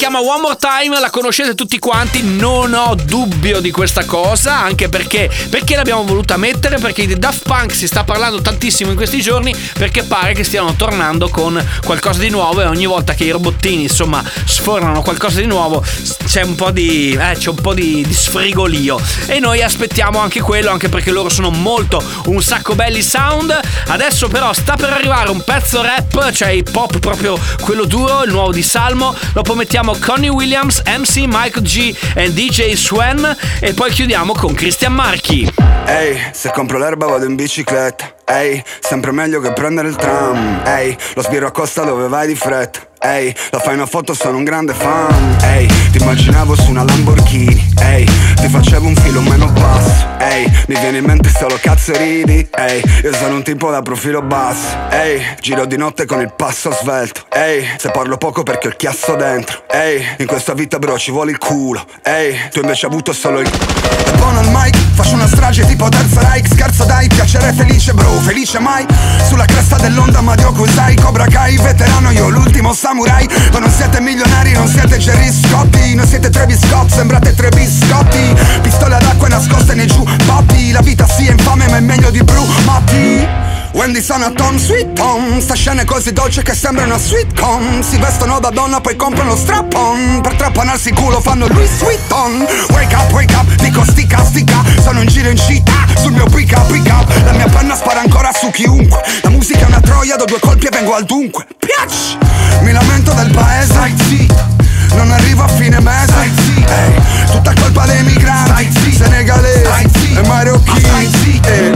chiama 0.00 0.20
One 0.20 0.40
More 0.40 0.56
Time, 0.56 0.98
la 0.98 1.10
conoscete 1.10 1.54
tutti 1.54 1.78
quanti, 1.78 2.22
non 2.22 2.72
ho 2.72 2.94
dubbio 2.94 3.60
di 3.60 3.70
questa 3.70 4.06
cosa, 4.06 4.58
anche 4.58 4.88
perché 4.88 5.30
perché 5.50 5.76
l'abbiamo 5.76 6.04
voluta 6.04 6.38
mettere? 6.38 6.78
Perché 6.78 7.06
di 7.06 7.18
Daft 7.18 7.42
Punk 7.42 7.74
si 7.74 7.86
sta 7.86 8.02
parlando 8.02 8.40
tantissimo 8.40 8.88
in 8.88 8.96
questi 8.96 9.20
giorni 9.20 9.54
perché 9.74 10.02
pare 10.04 10.32
che 10.32 10.42
stiano 10.42 10.72
tornando 10.72 11.28
con 11.28 11.62
qualcosa 11.84 12.20
di 12.20 12.30
nuovo 12.30 12.62
e 12.62 12.64
ogni 12.64 12.86
volta 12.86 13.12
che 13.12 13.24
i 13.24 13.30
robottini 13.30 13.82
insomma 13.82 14.24
sfornano 14.46 15.02
qualcosa 15.02 15.38
di 15.38 15.46
nuovo 15.46 15.84
c'è 16.24 16.44
un 16.44 16.54
po' 16.54 16.70
di 16.70 17.12
eh, 17.12 17.36
c'è 17.36 17.50
un 17.50 17.60
po' 17.60 17.74
di, 17.74 18.02
di 18.06 18.14
sfrigolio 18.14 18.98
e 19.26 19.38
noi 19.38 19.62
aspettiamo 19.62 20.18
anche 20.18 20.40
quello 20.40 20.70
anche 20.70 20.88
perché 20.88 21.10
loro 21.10 21.28
sono 21.28 21.50
molto 21.50 22.02
un 22.26 22.42
sacco 22.42 22.74
belli 22.74 23.02
sound. 23.02 23.58
Adesso 23.88 24.28
però 24.28 24.52
sta 24.54 24.76
per 24.76 24.90
arrivare 24.90 25.28
un 25.30 25.42
pezzo 25.42 25.82
rap, 25.82 26.30
cioè 26.32 26.48
hip 26.48 26.74
hop 26.74 26.98
proprio 27.00 27.38
quello 27.60 27.84
duro, 27.84 28.24
il 28.24 28.30
nuovo 28.30 28.52
di 28.52 28.62
Salmo. 28.62 29.14
Dopo 29.32 29.54
mettiamo 29.90 29.98
Connie 29.98 30.28
Williams, 30.28 30.82
MC 30.84 31.24
Michael 31.26 31.62
G 31.62 31.96
e 32.14 32.32
DJ 32.32 32.74
Swen 32.74 33.36
e 33.60 33.72
poi 33.74 33.90
chiudiamo 33.90 34.32
con 34.32 34.54
Cristian 34.54 34.92
Marchi. 34.92 35.52
Ehi, 35.86 36.20
se 36.32 36.50
compro 36.50 36.78
l'erba 36.78 37.06
vado 37.06 37.24
in 37.24 37.34
bicicletta. 37.34 38.14
Ehi, 38.24 38.62
sempre 38.80 39.12
meglio 39.12 39.40
che 39.40 39.52
prendere 39.52 39.88
il 39.88 39.96
tram. 39.96 40.62
Ehi, 40.64 40.96
lo 41.14 41.22
sbirro 41.22 41.48
a 41.48 41.50
costa 41.50 41.82
dove 41.82 42.08
vai 42.08 42.26
di 42.26 42.34
fretta. 42.34 42.89
Ehi, 43.02 43.34
la 43.50 43.58
fai 43.60 43.74
una 43.74 43.86
foto, 43.86 44.12
sono 44.12 44.36
un 44.36 44.44
grande 44.44 44.74
fan. 44.74 45.38
Ehi, 45.42 45.66
ti 45.90 45.98
immaginavo 45.98 46.54
su 46.54 46.68
una 46.68 46.84
Lamborghini. 46.84 47.72
Ehi, 47.80 48.04
ti 48.34 48.48
facevo 48.48 48.86
un 48.86 48.94
filo 48.94 49.22
meno 49.22 49.46
basso. 49.46 50.06
Ehi, 50.18 50.44
mi 50.68 50.78
viene 50.78 50.98
in 50.98 51.04
mente 51.04 51.30
solo 51.30 51.58
cazzo 51.58 51.92
e 51.94 51.96
ridi. 51.96 52.46
Ehi, 52.54 52.82
io 53.02 53.14
sono 53.14 53.36
un 53.36 53.42
tipo 53.42 53.70
da 53.70 53.80
profilo 53.80 54.20
basso. 54.20 54.76
Ehi, 54.90 55.24
giro 55.40 55.64
di 55.64 55.78
notte 55.78 56.04
con 56.04 56.20
il 56.20 56.30
passo 56.36 56.76
svelto. 56.78 57.22
Ehi, 57.32 57.66
se 57.78 57.90
parlo 57.90 58.18
poco 58.18 58.42
perché 58.42 58.66
ho 58.66 58.70
il 58.70 58.76
chiasso 58.76 59.14
dentro. 59.14 59.62
Ehi, 59.70 60.04
in 60.18 60.26
questa 60.26 60.52
vita 60.52 60.78
bro 60.78 60.98
ci 60.98 61.10
vuole 61.10 61.30
il 61.30 61.38
culo. 61.38 61.82
Ehi, 62.02 62.36
tu 62.52 62.60
invece 62.60 62.84
hai 62.84 62.92
avuto 62.92 63.14
solo 63.14 63.40
il. 63.40 63.46
E 63.46 64.10
buono 64.18 64.40
al 64.40 64.48
mic, 64.50 64.76
faccio 64.92 65.14
una 65.14 65.26
strage 65.26 65.64
tipo 65.64 65.88
Terza 65.88 66.20
Reich 66.28 66.48
Scherzo 66.48 66.84
dai, 66.84 67.08
piacere 67.50 67.52
felice 67.52 67.92
bro, 67.92 68.10
felice 68.20 68.58
mai. 68.58 68.86
Sulla 69.26 69.44
cresta 69.44 69.76
dell'onda 69.76 70.20
ma 70.20 70.34
Dio 70.34 70.54
sai 70.74 70.96
Cobra 70.96 71.26
Kai, 71.26 71.56
veterano 71.58 72.10
io, 72.10 72.28
l'ultimo 72.28 72.72
samurai. 72.72 73.28
Ma 73.52 73.58
non 73.58 73.70
siete 73.70 74.00
milionari, 74.00 74.52
non 74.52 74.68
siete 74.68 74.98
Jerry 74.98 75.30
Scotti 75.32 75.94
Non 75.94 76.06
siete 76.06 76.30
tre 76.30 76.46
biscotti, 76.46 76.92
sembrate 76.92 77.34
tre 77.34 77.48
biscotti. 77.50 78.34
Pistole 78.62 78.94
ad 78.94 79.02
acqua 79.02 79.28
nascoste 79.28 79.74
nei 79.74 79.86
giubbotti 79.86 80.72
La 80.72 80.80
vita 80.80 81.06
sì 81.06 81.26
è 81.26 81.32
infame 81.32 81.68
ma 81.68 81.76
è 81.76 81.80
meglio 81.80 82.10
di 82.10 82.22
Bru 82.22 82.44
Matti 82.64 83.49
Wendy 83.72 84.02
sono 84.02 84.32
Tom 84.32 84.56
Sweet 84.56 84.94
Tom. 84.94 85.40
Sta 85.40 85.54
scena 85.54 85.82
è 85.82 85.84
così 85.84 86.12
dolce 86.12 86.42
che 86.42 86.54
sembra 86.54 86.84
una 86.84 86.98
sweetcom 86.98 87.80
Si 87.82 87.96
vestono 87.98 88.40
da 88.40 88.50
donna 88.50 88.80
poi 88.80 88.96
comprano 88.96 89.36
strap-on. 89.36 90.20
Per 90.22 90.34
trappanarsi 90.34 90.92
culo 90.92 91.20
fanno 91.20 91.46
Louis 91.46 91.70
Vuitton 91.78 92.46
Wake 92.70 92.94
up, 92.94 93.12
wake 93.12 93.34
up, 93.34 93.54
dico 93.56 93.84
stica, 93.84 94.24
stica. 94.24 94.62
Sono 94.82 95.00
in 95.00 95.08
giro 95.08 95.28
in 95.28 95.36
città, 95.36 95.86
sul 95.96 96.12
mio 96.12 96.26
pick 96.26 96.56
up, 96.56 96.70
pick 96.70 96.86
up. 96.86 97.10
La 97.24 97.32
mia 97.32 97.46
penna 97.46 97.74
spara 97.74 98.00
ancora 98.00 98.30
su 98.32 98.50
chiunque. 98.50 99.00
La 99.22 99.30
musica 99.30 99.60
è 99.60 99.66
una 99.66 99.80
troia, 99.80 100.16
do 100.16 100.24
due 100.24 100.40
colpi 100.40 100.66
e 100.66 100.70
vengo 100.70 100.94
al 100.94 101.04
dunque. 101.04 101.46
Piac! 101.58 102.62
Mi 102.62 102.72
lamento 102.72 103.12
del 103.12 103.30
paese. 103.30 103.72
Stai 103.72 103.94
zitto 103.96 104.69
non 104.94 105.10
arrivo 105.10 105.42
a 105.42 105.48
fine 105.48 105.80
mese. 105.80 106.06
Stai 106.06 106.32
zitto 106.36 106.72
Ehi, 106.72 107.30
Tutta 107.30 107.52
colpa 107.54 107.86
dei 107.86 108.02
migranti. 108.02 108.50
Stai 108.50 108.72
zitto 108.72 109.04
Senegalesi 109.04 109.60
Stai 109.64 109.90
zitto 109.92 110.20
E 110.20 110.26
marocchini 110.26 110.80
Stai 110.80 111.10
zitto 111.22 111.48
Ehi, 111.48 111.72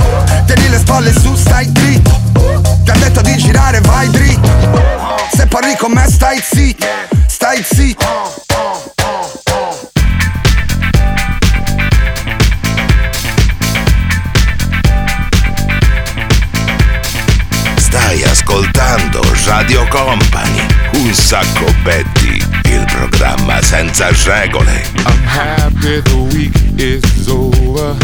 Tieni 0.47 0.69
le 0.69 0.79
spalle 0.79 1.13
su, 1.13 1.35
stai 1.35 1.71
dritto. 1.73 2.21
Ti 2.85 2.91
ha 2.91 2.95
detto 2.95 3.21
di 3.23 3.37
girare, 3.37 3.81
vai 3.81 4.11
dritto. 4.11 4.51
Se 5.35 5.47
parli 5.47 5.75
con 5.77 5.93
me 5.93 6.07
stai 6.09 6.41
zitto. 6.43 6.87
Stai 7.27 7.65
zitto. 7.65 8.05
Stai 17.77 18.23
ascoltando 18.25 19.23
Radio 19.45 19.87
Company, 19.89 20.67
un 20.97 21.15
sacco 21.15 21.73
Betty, 21.83 22.39
programma 22.95 23.61
senza 23.63 24.11
regole. 24.25 24.83
I'm 25.07 25.23
happy 25.25 26.01
the 26.01 26.17
week 26.33 26.55
is 26.79 27.29
over. 27.29 27.97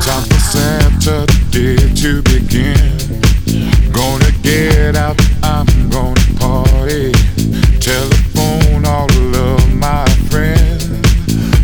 Time 0.00 0.24
for 0.28 0.40
Saturday 0.40 1.76
to 1.94 2.22
begin. 2.22 2.76
Gonna 3.92 4.30
get 4.42 4.96
out, 4.96 5.20
I'm 5.42 5.66
gonna 5.90 6.20
party. 6.38 7.12
Telephone 7.80 8.84
all 8.84 9.10
of 9.36 9.74
my 9.74 10.04
friends. 10.28 10.88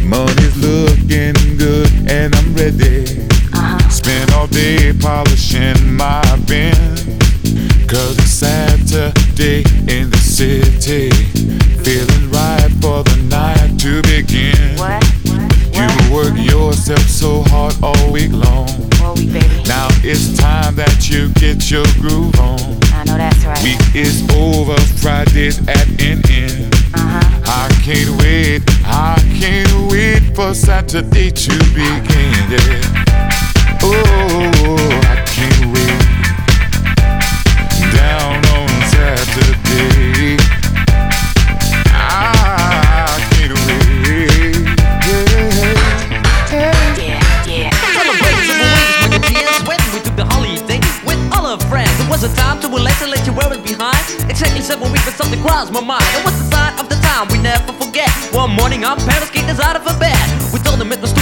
Money's 0.04 0.56
looking 0.56 1.34
good 1.58 1.90
and 2.08 2.34
I'm 2.34 2.54
ready. 2.54 3.04
Uh-huh. 3.52 3.88
Spend 3.90 4.30
all 4.32 4.46
day 4.46 4.92
polishing 4.92 5.96
my 5.96 6.22
bin. 6.46 6.74
Cause 7.88 8.16
it's 8.18 8.30
Saturday 8.30 9.64
in 9.88 10.10
the 10.10 10.18
city. 10.18 11.31
For 13.02 13.16
the 13.16 13.22
night 13.22 13.80
to 13.80 14.02
begin. 14.02 14.78
You 15.72 16.14
work 16.14 16.36
yourself 16.36 17.00
so 17.08 17.42
hard 17.46 17.74
all 17.82 18.12
week 18.12 18.30
long. 18.30 18.68
Now 19.66 19.88
it's 20.04 20.36
time 20.36 20.76
that 20.76 21.08
you 21.10 21.30
get 21.34 21.70
your 21.70 21.84
groove 21.98 22.38
on. 22.38 22.60
I 22.92 23.04
know 23.04 23.16
that's 23.16 23.44
right. 23.44 23.62
Week 23.64 23.80
is 23.94 24.22
over, 24.36 24.78
Friday's 25.00 25.58
at 25.66 25.88
an 26.00 26.22
end. 26.30 26.74
Uh-huh. 26.94 27.42
I 27.46 27.68
can't 27.82 28.10
wait, 28.20 28.62
I 28.84 29.18
can't 29.40 29.90
wait 29.90 30.36
for 30.36 30.54
Saturday 30.54 31.30
to 31.30 31.58
begin. 31.74 32.32
Yeah. 32.50 33.04
Oh, 33.82 34.76
I 35.08 35.24
can't 35.26 35.74
wait. 35.74 36.01
Weeks, 55.32 55.42
crossed 55.42 55.72
my 55.72 55.80
mind. 55.80 56.04
It 56.16 56.24
was 56.24 56.36
the 56.36 56.48
sign 56.52 56.78
of 56.78 56.88
the 56.88 56.96
time 56.96 57.28
we 57.28 57.38
never 57.38 57.72
forget. 57.72 58.10
One 58.32 58.50
morning, 58.52 58.84
our 58.84 58.96
parents 58.96 59.30
kicked 59.30 59.48
us 59.48 59.60
out 59.60 59.76
of 59.76 59.84
bed. 59.98 60.18
We 60.52 60.58
told 60.60 60.78
them 60.78 60.92
it 60.92 61.00
was 61.00 61.10
stupid, 61.10 61.21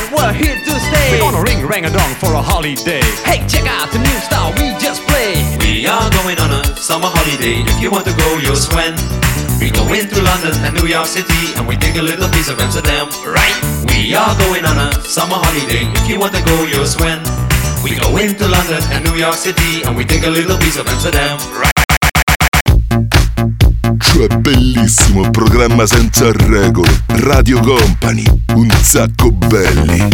and 0.01 0.09
we're 0.13 0.33
here 0.33 0.57
to 0.57 0.73
stay. 0.79 1.13
We're 1.13 1.31
gonna 1.31 1.43
ring 1.43 1.61
rang 1.65 1.85
a 1.85 1.91
dong 1.91 2.13
for 2.17 2.33
a 2.33 2.41
holiday 2.41 3.01
Hey, 3.21 3.45
check 3.47 3.65
out 3.69 3.91
the 3.93 3.99
new 3.99 4.17
style 4.25 4.49
we 4.57 4.73
just 4.81 5.05
played. 5.05 5.45
We 5.61 5.81
We 5.81 5.87
are 5.87 6.09
going 6.21 6.37
on 6.39 6.51
a 6.51 6.63
summer 6.75 7.09
holiday. 7.09 7.61
If 7.61 7.77
you 7.81 7.91
want 7.91 8.05
to 8.05 8.15
go, 8.17 8.37
you'll 8.37 8.57
swim. 8.57 8.95
We 9.61 9.69
go 9.69 9.85
into 9.93 10.17
London 10.21 10.57
and 10.65 10.73
New 10.73 10.87
York 10.87 11.05
City 11.05 11.53
and 11.55 11.67
we 11.67 11.77
take 11.77 11.97
a 11.97 12.01
little 12.01 12.29
piece 12.29 12.49
of 12.49 12.59
Amsterdam, 12.59 13.09
right? 13.25 13.57
We 13.93 14.15
are 14.15 14.33
going 14.45 14.65
on 14.65 14.77
a 14.77 14.89
summer 15.05 15.37
holiday. 15.37 15.85
If 16.01 16.09
you 16.09 16.19
want 16.19 16.33
to 16.33 16.43
go, 16.43 16.65
you'll 16.65 16.89
swim. 16.89 17.21
We 17.83 17.97
go 17.97 18.17
into 18.17 18.47
London 18.47 18.81
and 18.93 19.05
New 19.05 19.17
York 19.17 19.35
City 19.35 19.83
and 19.85 19.95
we 19.95 20.05
take 20.05 20.25
a 20.25 20.29
little 20.29 20.57
piece 20.57 20.77
of 20.77 20.87
Amsterdam, 20.87 21.37
right? 21.53 21.70
Cioè 24.21 24.37
bellissimo, 24.37 25.31
programma 25.31 25.87
senza 25.87 26.31
regole. 26.31 26.91
Radio 27.07 27.59
Company, 27.59 28.23
un 28.53 28.69
sacco 28.69 29.31
belli. 29.31 30.07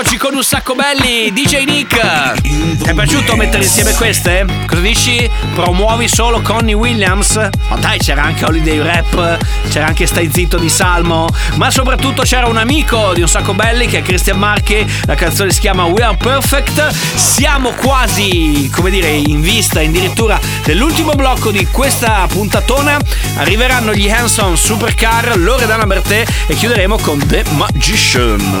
Quest'oggi 0.00 0.16
con 0.16 0.34
un 0.34 0.42
sacco 0.42 0.74
belli. 0.74 1.30
DJ 1.30 1.64
Nick, 1.64 2.40
ti 2.40 2.88
è 2.88 2.94
piaciuto 2.94 3.36
mettere 3.36 3.62
insieme 3.64 3.92
queste? 3.92 4.46
Cosa 4.66 4.80
dici? 4.80 5.28
Promuovi 5.54 6.08
solo 6.08 6.40
Connie 6.40 6.74
Williams? 6.74 7.36
Ma 7.68 7.76
dai, 7.76 7.98
c'era 7.98 8.22
anche 8.22 8.44
Holiday 8.46 8.80
Rap, 8.80 9.38
c'era 9.68 9.86
anche 9.86 10.06
Stai 10.06 10.30
Zitto 10.32 10.56
di 10.56 10.70
Salmo, 10.70 11.28
ma 11.56 11.70
soprattutto 11.70 12.22
c'era 12.22 12.46
un 12.46 12.56
amico 12.56 13.12
di 13.12 13.20
un 13.20 13.28
sacco 13.28 13.52
belli 13.52 13.88
che 13.88 13.98
è 13.98 14.02
Christian 14.02 14.38
Marchi, 14.38 14.86
la 15.04 15.14
canzone 15.14 15.50
si 15.50 15.60
chiama 15.60 15.84
We 15.84 16.02
Are 16.02 16.16
Perfect. 16.16 16.94
Siamo 17.16 17.70
quasi, 17.72 18.70
come 18.74 18.90
dire, 18.90 19.08
in 19.08 19.42
vista, 19.42 19.80
addirittura 19.80 20.40
dell'ultimo 20.64 21.12
blocco 21.12 21.50
di 21.50 21.66
questa 21.66 22.26
puntatona. 22.26 22.96
Arriveranno 23.36 23.92
gli 23.92 24.08
Hanson 24.08 24.56
Supercar, 24.56 25.36
Loredana 25.36 25.84
Bertè 25.84 26.24
e 26.46 26.54
chiuderemo 26.54 26.98
con 26.98 27.18
The 27.26 27.44
Magician. 27.50 28.60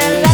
el 0.00 0.29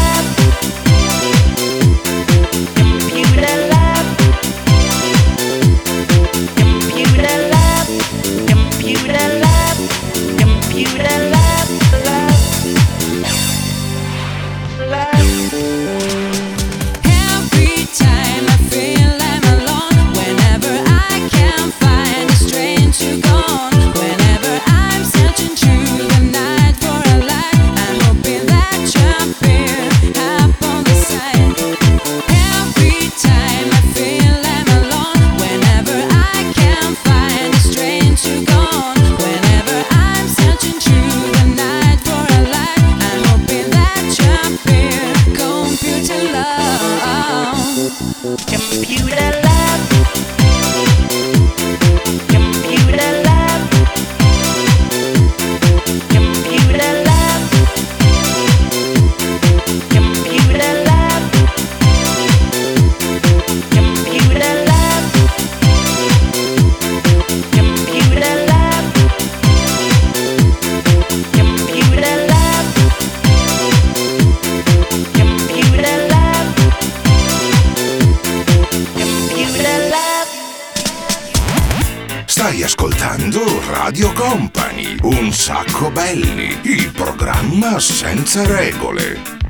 programma 87.66 87.80
senza 87.80 88.46
regole. 88.46 89.45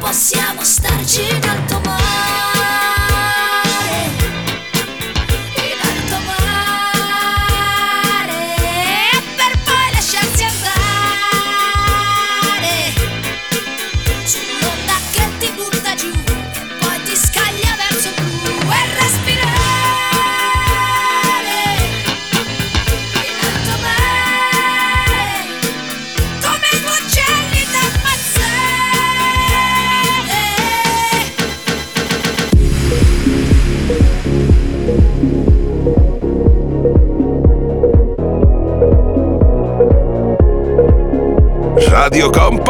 Possiamo 0.00 0.64
starci 0.64 1.20
in 1.20 1.48
alto 1.48 1.80
mare. 1.84 2.39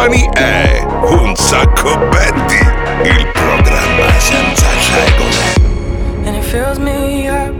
Company 0.01 0.31
è 0.33 0.83
un 1.03 1.37
sacco 1.37 1.91
il 3.03 3.27
programma 3.33 4.11
senza 4.17 4.67
regole. 4.95 6.25
and 6.25 6.37
it 6.37 6.43
fills 6.43 6.79
me 6.79 7.29
up 7.29 7.55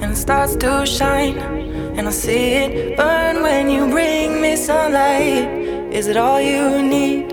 and 0.00 0.10
it 0.10 0.16
starts 0.16 0.56
to 0.56 0.86
shine. 0.86 1.36
And 1.98 2.08
I 2.08 2.12
see 2.12 2.54
it 2.54 2.96
burn 2.96 3.42
when 3.42 3.68
you 3.68 3.88
bring 3.88 4.40
me 4.40 4.56
sunlight. 4.56 5.92
Is 5.92 6.06
it 6.06 6.16
all 6.16 6.40
you 6.40 6.80
need 6.80 7.28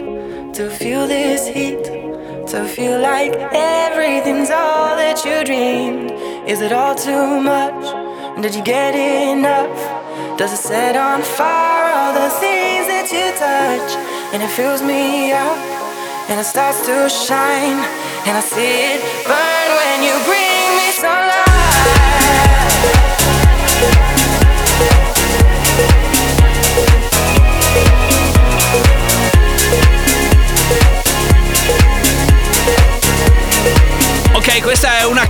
to 0.56 0.70
feel 0.70 1.08
this 1.08 1.48
heat? 1.48 1.86
To 2.48 2.66
feel 2.66 3.00
like 3.00 3.34
everything's 3.54 4.50
all 4.50 4.98
that 4.98 5.24
you 5.24 5.46
dreamed? 5.46 6.12
Is 6.46 6.60
it 6.60 6.74
all 6.74 6.96
too 6.96 7.40
much? 7.40 8.42
Did 8.42 8.56
you 8.56 8.62
get 8.62 8.94
enough? 8.94 10.38
Does 10.38 10.52
it 10.52 10.58
set 10.58 10.98
on 10.98 11.22
fire 11.22 11.94
all 11.96 12.14
the 12.14 12.30
things 12.42 12.88
that 12.88 13.10
you 13.10 13.32
touch 13.40 14.03
and 14.34 14.42
it 14.42 14.50
fills 14.50 14.82
me 14.82 15.32
up 15.32 15.58
and 16.28 16.40
it 16.40 16.44
starts 16.44 16.84
to 16.88 17.08
shine 17.08 17.78
and 18.26 18.36
I 18.36 18.42
see 18.42 18.98
it 18.98 19.03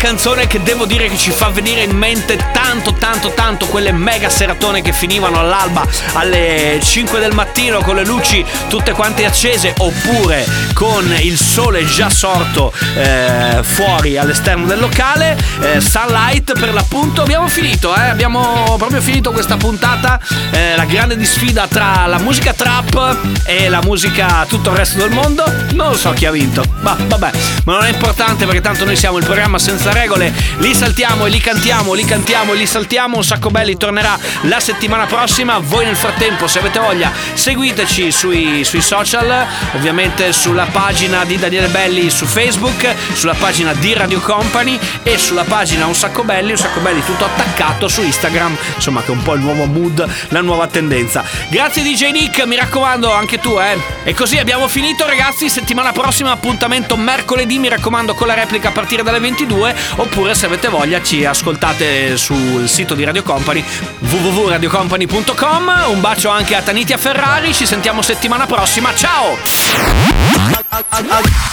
canzone 0.03 0.47
che 0.47 0.61
devo 0.61 0.85
dire 0.85 1.07
che 1.07 1.15
ci 1.15 1.31
fa 1.31 1.47
venire 1.47 1.83
in 1.83 1.95
mente 1.95 2.35
tanto, 2.51 2.91
tanto, 2.91 3.31
tanto 3.31 3.67
quelle 3.67 3.93
mega 3.93 4.27
seratone 4.27 4.81
che 4.81 4.91
finivano 4.91 5.39
all'alba 5.39 5.87
alle 6.15 6.77
5 6.83 7.21
del 7.21 7.31
mattino 7.33 7.79
con 7.79 7.95
le 7.95 8.03
luci 8.03 8.43
tutte 8.67 8.91
quante 8.91 9.23
accese 9.23 9.73
oppure 9.77 10.45
con 10.73 11.09
il 11.21 11.37
sole 11.37 11.85
già 11.85 12.09
sorto 12.09 12.73
eh, 12.97 13.59
fuori 13.61 14.17
all'esterno 14.17 14.65
del 14.65 14.79
locale. 14.79 15.37
Eh, 15.61 15.79
sunlight 15.79 16.59
per 16.59 16.73
l'appunto. 16.73 17.21
Abbiamo 17.21 17.47
finito, 17.47 17.95
eh? 17.95 18.09
abbiamo 18.09 18.75
proprio 18.77 18.99
finito 18.99 19.31
questa 19.31 19.55
puntata. 19.55 20.19
eh, 20.51 20.75
la 20.75 20.83
grande 20.83 21.15
disfida 21.15 21.65
tra 21.67 22.05
la 22.07 22.17
musica 22.17 22.51
trap 22.51 23.19
e 23.45 23.69
la 23.69 23.81
musica 23.81 24.45
tutto 24.49 24.71
il 24.71 24.75
resto 24.75 24.97
del 24.97 25.11
mondo. 25.11 25.45
Non 25.71 25.95
so 25.95 26.11
chi 26.11 26.25
ha 26.25 26.31
vinto, 26.31 26.61
ma 26.81 26.97
vabbè, 26.99 27.31
ma 27.63 27.73
non 27.73 27.85
è 27.85 27.89
importante 27.89 28.45
perché 28.45 28.59
tanto 28.59 28.83
noi 28.83 28.97
siamo 28.97 29.17
il 29.17 29.23
programma 29.23 29.57
senza 29.57 29.91
regole. 29.93 30.33
Li 30.57 30.73
saltiamo 30.73 31.25
e 31.25 31.29
li 31.29 31.39
cantiamo, 31.39 31.93
li 31.93 32.03
cantiamo 32.05 32.53
e 32.53 32.55
li 32.55 32.65
saltiamo. 32.65 33.17
Un 33.17 33.23
sacco 33.23 33.49
belli 33.49 33.77
tornerà 33.77 34.17
la 34.41 34.59
settimana 34.59 35.05
prossima. 35.05 35.59
Voi 35.59 35.85
nel 35.85 35.95
frattempo, 35.95 36.47
se 36.47 36.59
avete 36.59 36.79
voglia, 36.79 37.11
seguiteci 37.33 38.11
sui, 38.11 38.63
sui 38.63 38.81
social, 38.81 39.45
ovviamente 39.75 40.33
sulla 40.33 40.65
pagina 40.65 41.23
di 41.25 41.37
Daniele 41.37 41.67
Belli 41.67 42.09
su 42.09 42.25
Facebook, 42.25 42.87
sulla 43.13 43.35
pagina 43.35 43.73
di 43.73 43.93
Radio 43.93 44.19
Company 44.19 44.79
e 45.03 45.17
sulla 45.17 45.43
pagina 45.43 45.85
Un 45.85 45.95
sacco 45.95 46.23
belli, 46.23 46.51
un 46.51 46.57
sacco 46.57 46.79
belli 46.79 47.03
tutto 47.03 47.25
attaccato 47.25 47.87
su 47.87 48.01
Instagram, 48.01 48.55
insomma 48.75 49.01
che 49.01 49.07
è 49.07 49.11
un 49.11 49.21
po' 49.21 49.33
il 49.35 49.41
nuovo 49.41 49.65
mood, 49.65 50.07
la 50.29 50.41
nuova 50.41 50.67
tendenza. 50.67 51.23
Grazie 51.49 51.83
DJ 51.83 52.11
Nick, 52.11 52.45
mi 52.45 52.55
raccomando 52.55 53.11
anche 53.11 53.39
tu, 53.39 53.59
eh. 53.59 53.77
E 54.03 54.13
così 54.13 54.37
abbiamo 54.37 54.67
finito 54.67 55.05
ragazzi, 55.05 55.49
settimana 55.49 55.91
prossima 55.91 56.31
appuntamento 56.31 56.95
mercoledì, 56.95 57.59
mi 57.59 57.69
raccomando 57.69 58.13
con 58.13 58.27
la 58.27 58.33
replica 58.33 58.69
a 58.69 58.71
partire 58.71 59.03
dalle 59.03 59.19
22 59.19 59.75
oppure 59.95 60.33
se 60.35 60.45
avete 60.45 60.67
voglia 60.67 61.01
ci 61.01 61.25
ascoltate 61.25 62.17
sul 62.17 62.67
sito 62.67 62.93
di 62.93 63.03
Radio 63.03 63.23
Company 63.23 63.63
www.radiocompany.com. 63.99 65.85
Un 65.89 66.01
bacio 66.01 66.29
anche 66.29 66.55
a 66.55 66.61
Tanitia 66.61 66.97
Ferrari, 66.97 67.53
ci 67.53 67.65
sentiamo 67.65 68.01
settimana 68.01 68.45
prossima. 68.45 68.93
Ciao! 68.95 69.37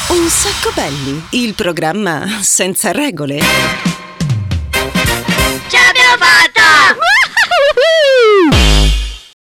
Un 0.08 0.28
sacco 0.28 0.70
belli, 0.74 1.22
il 1.30 1.54
programma 1.54 2.38
senza 2.40 2.92
regole. 2.92 3.99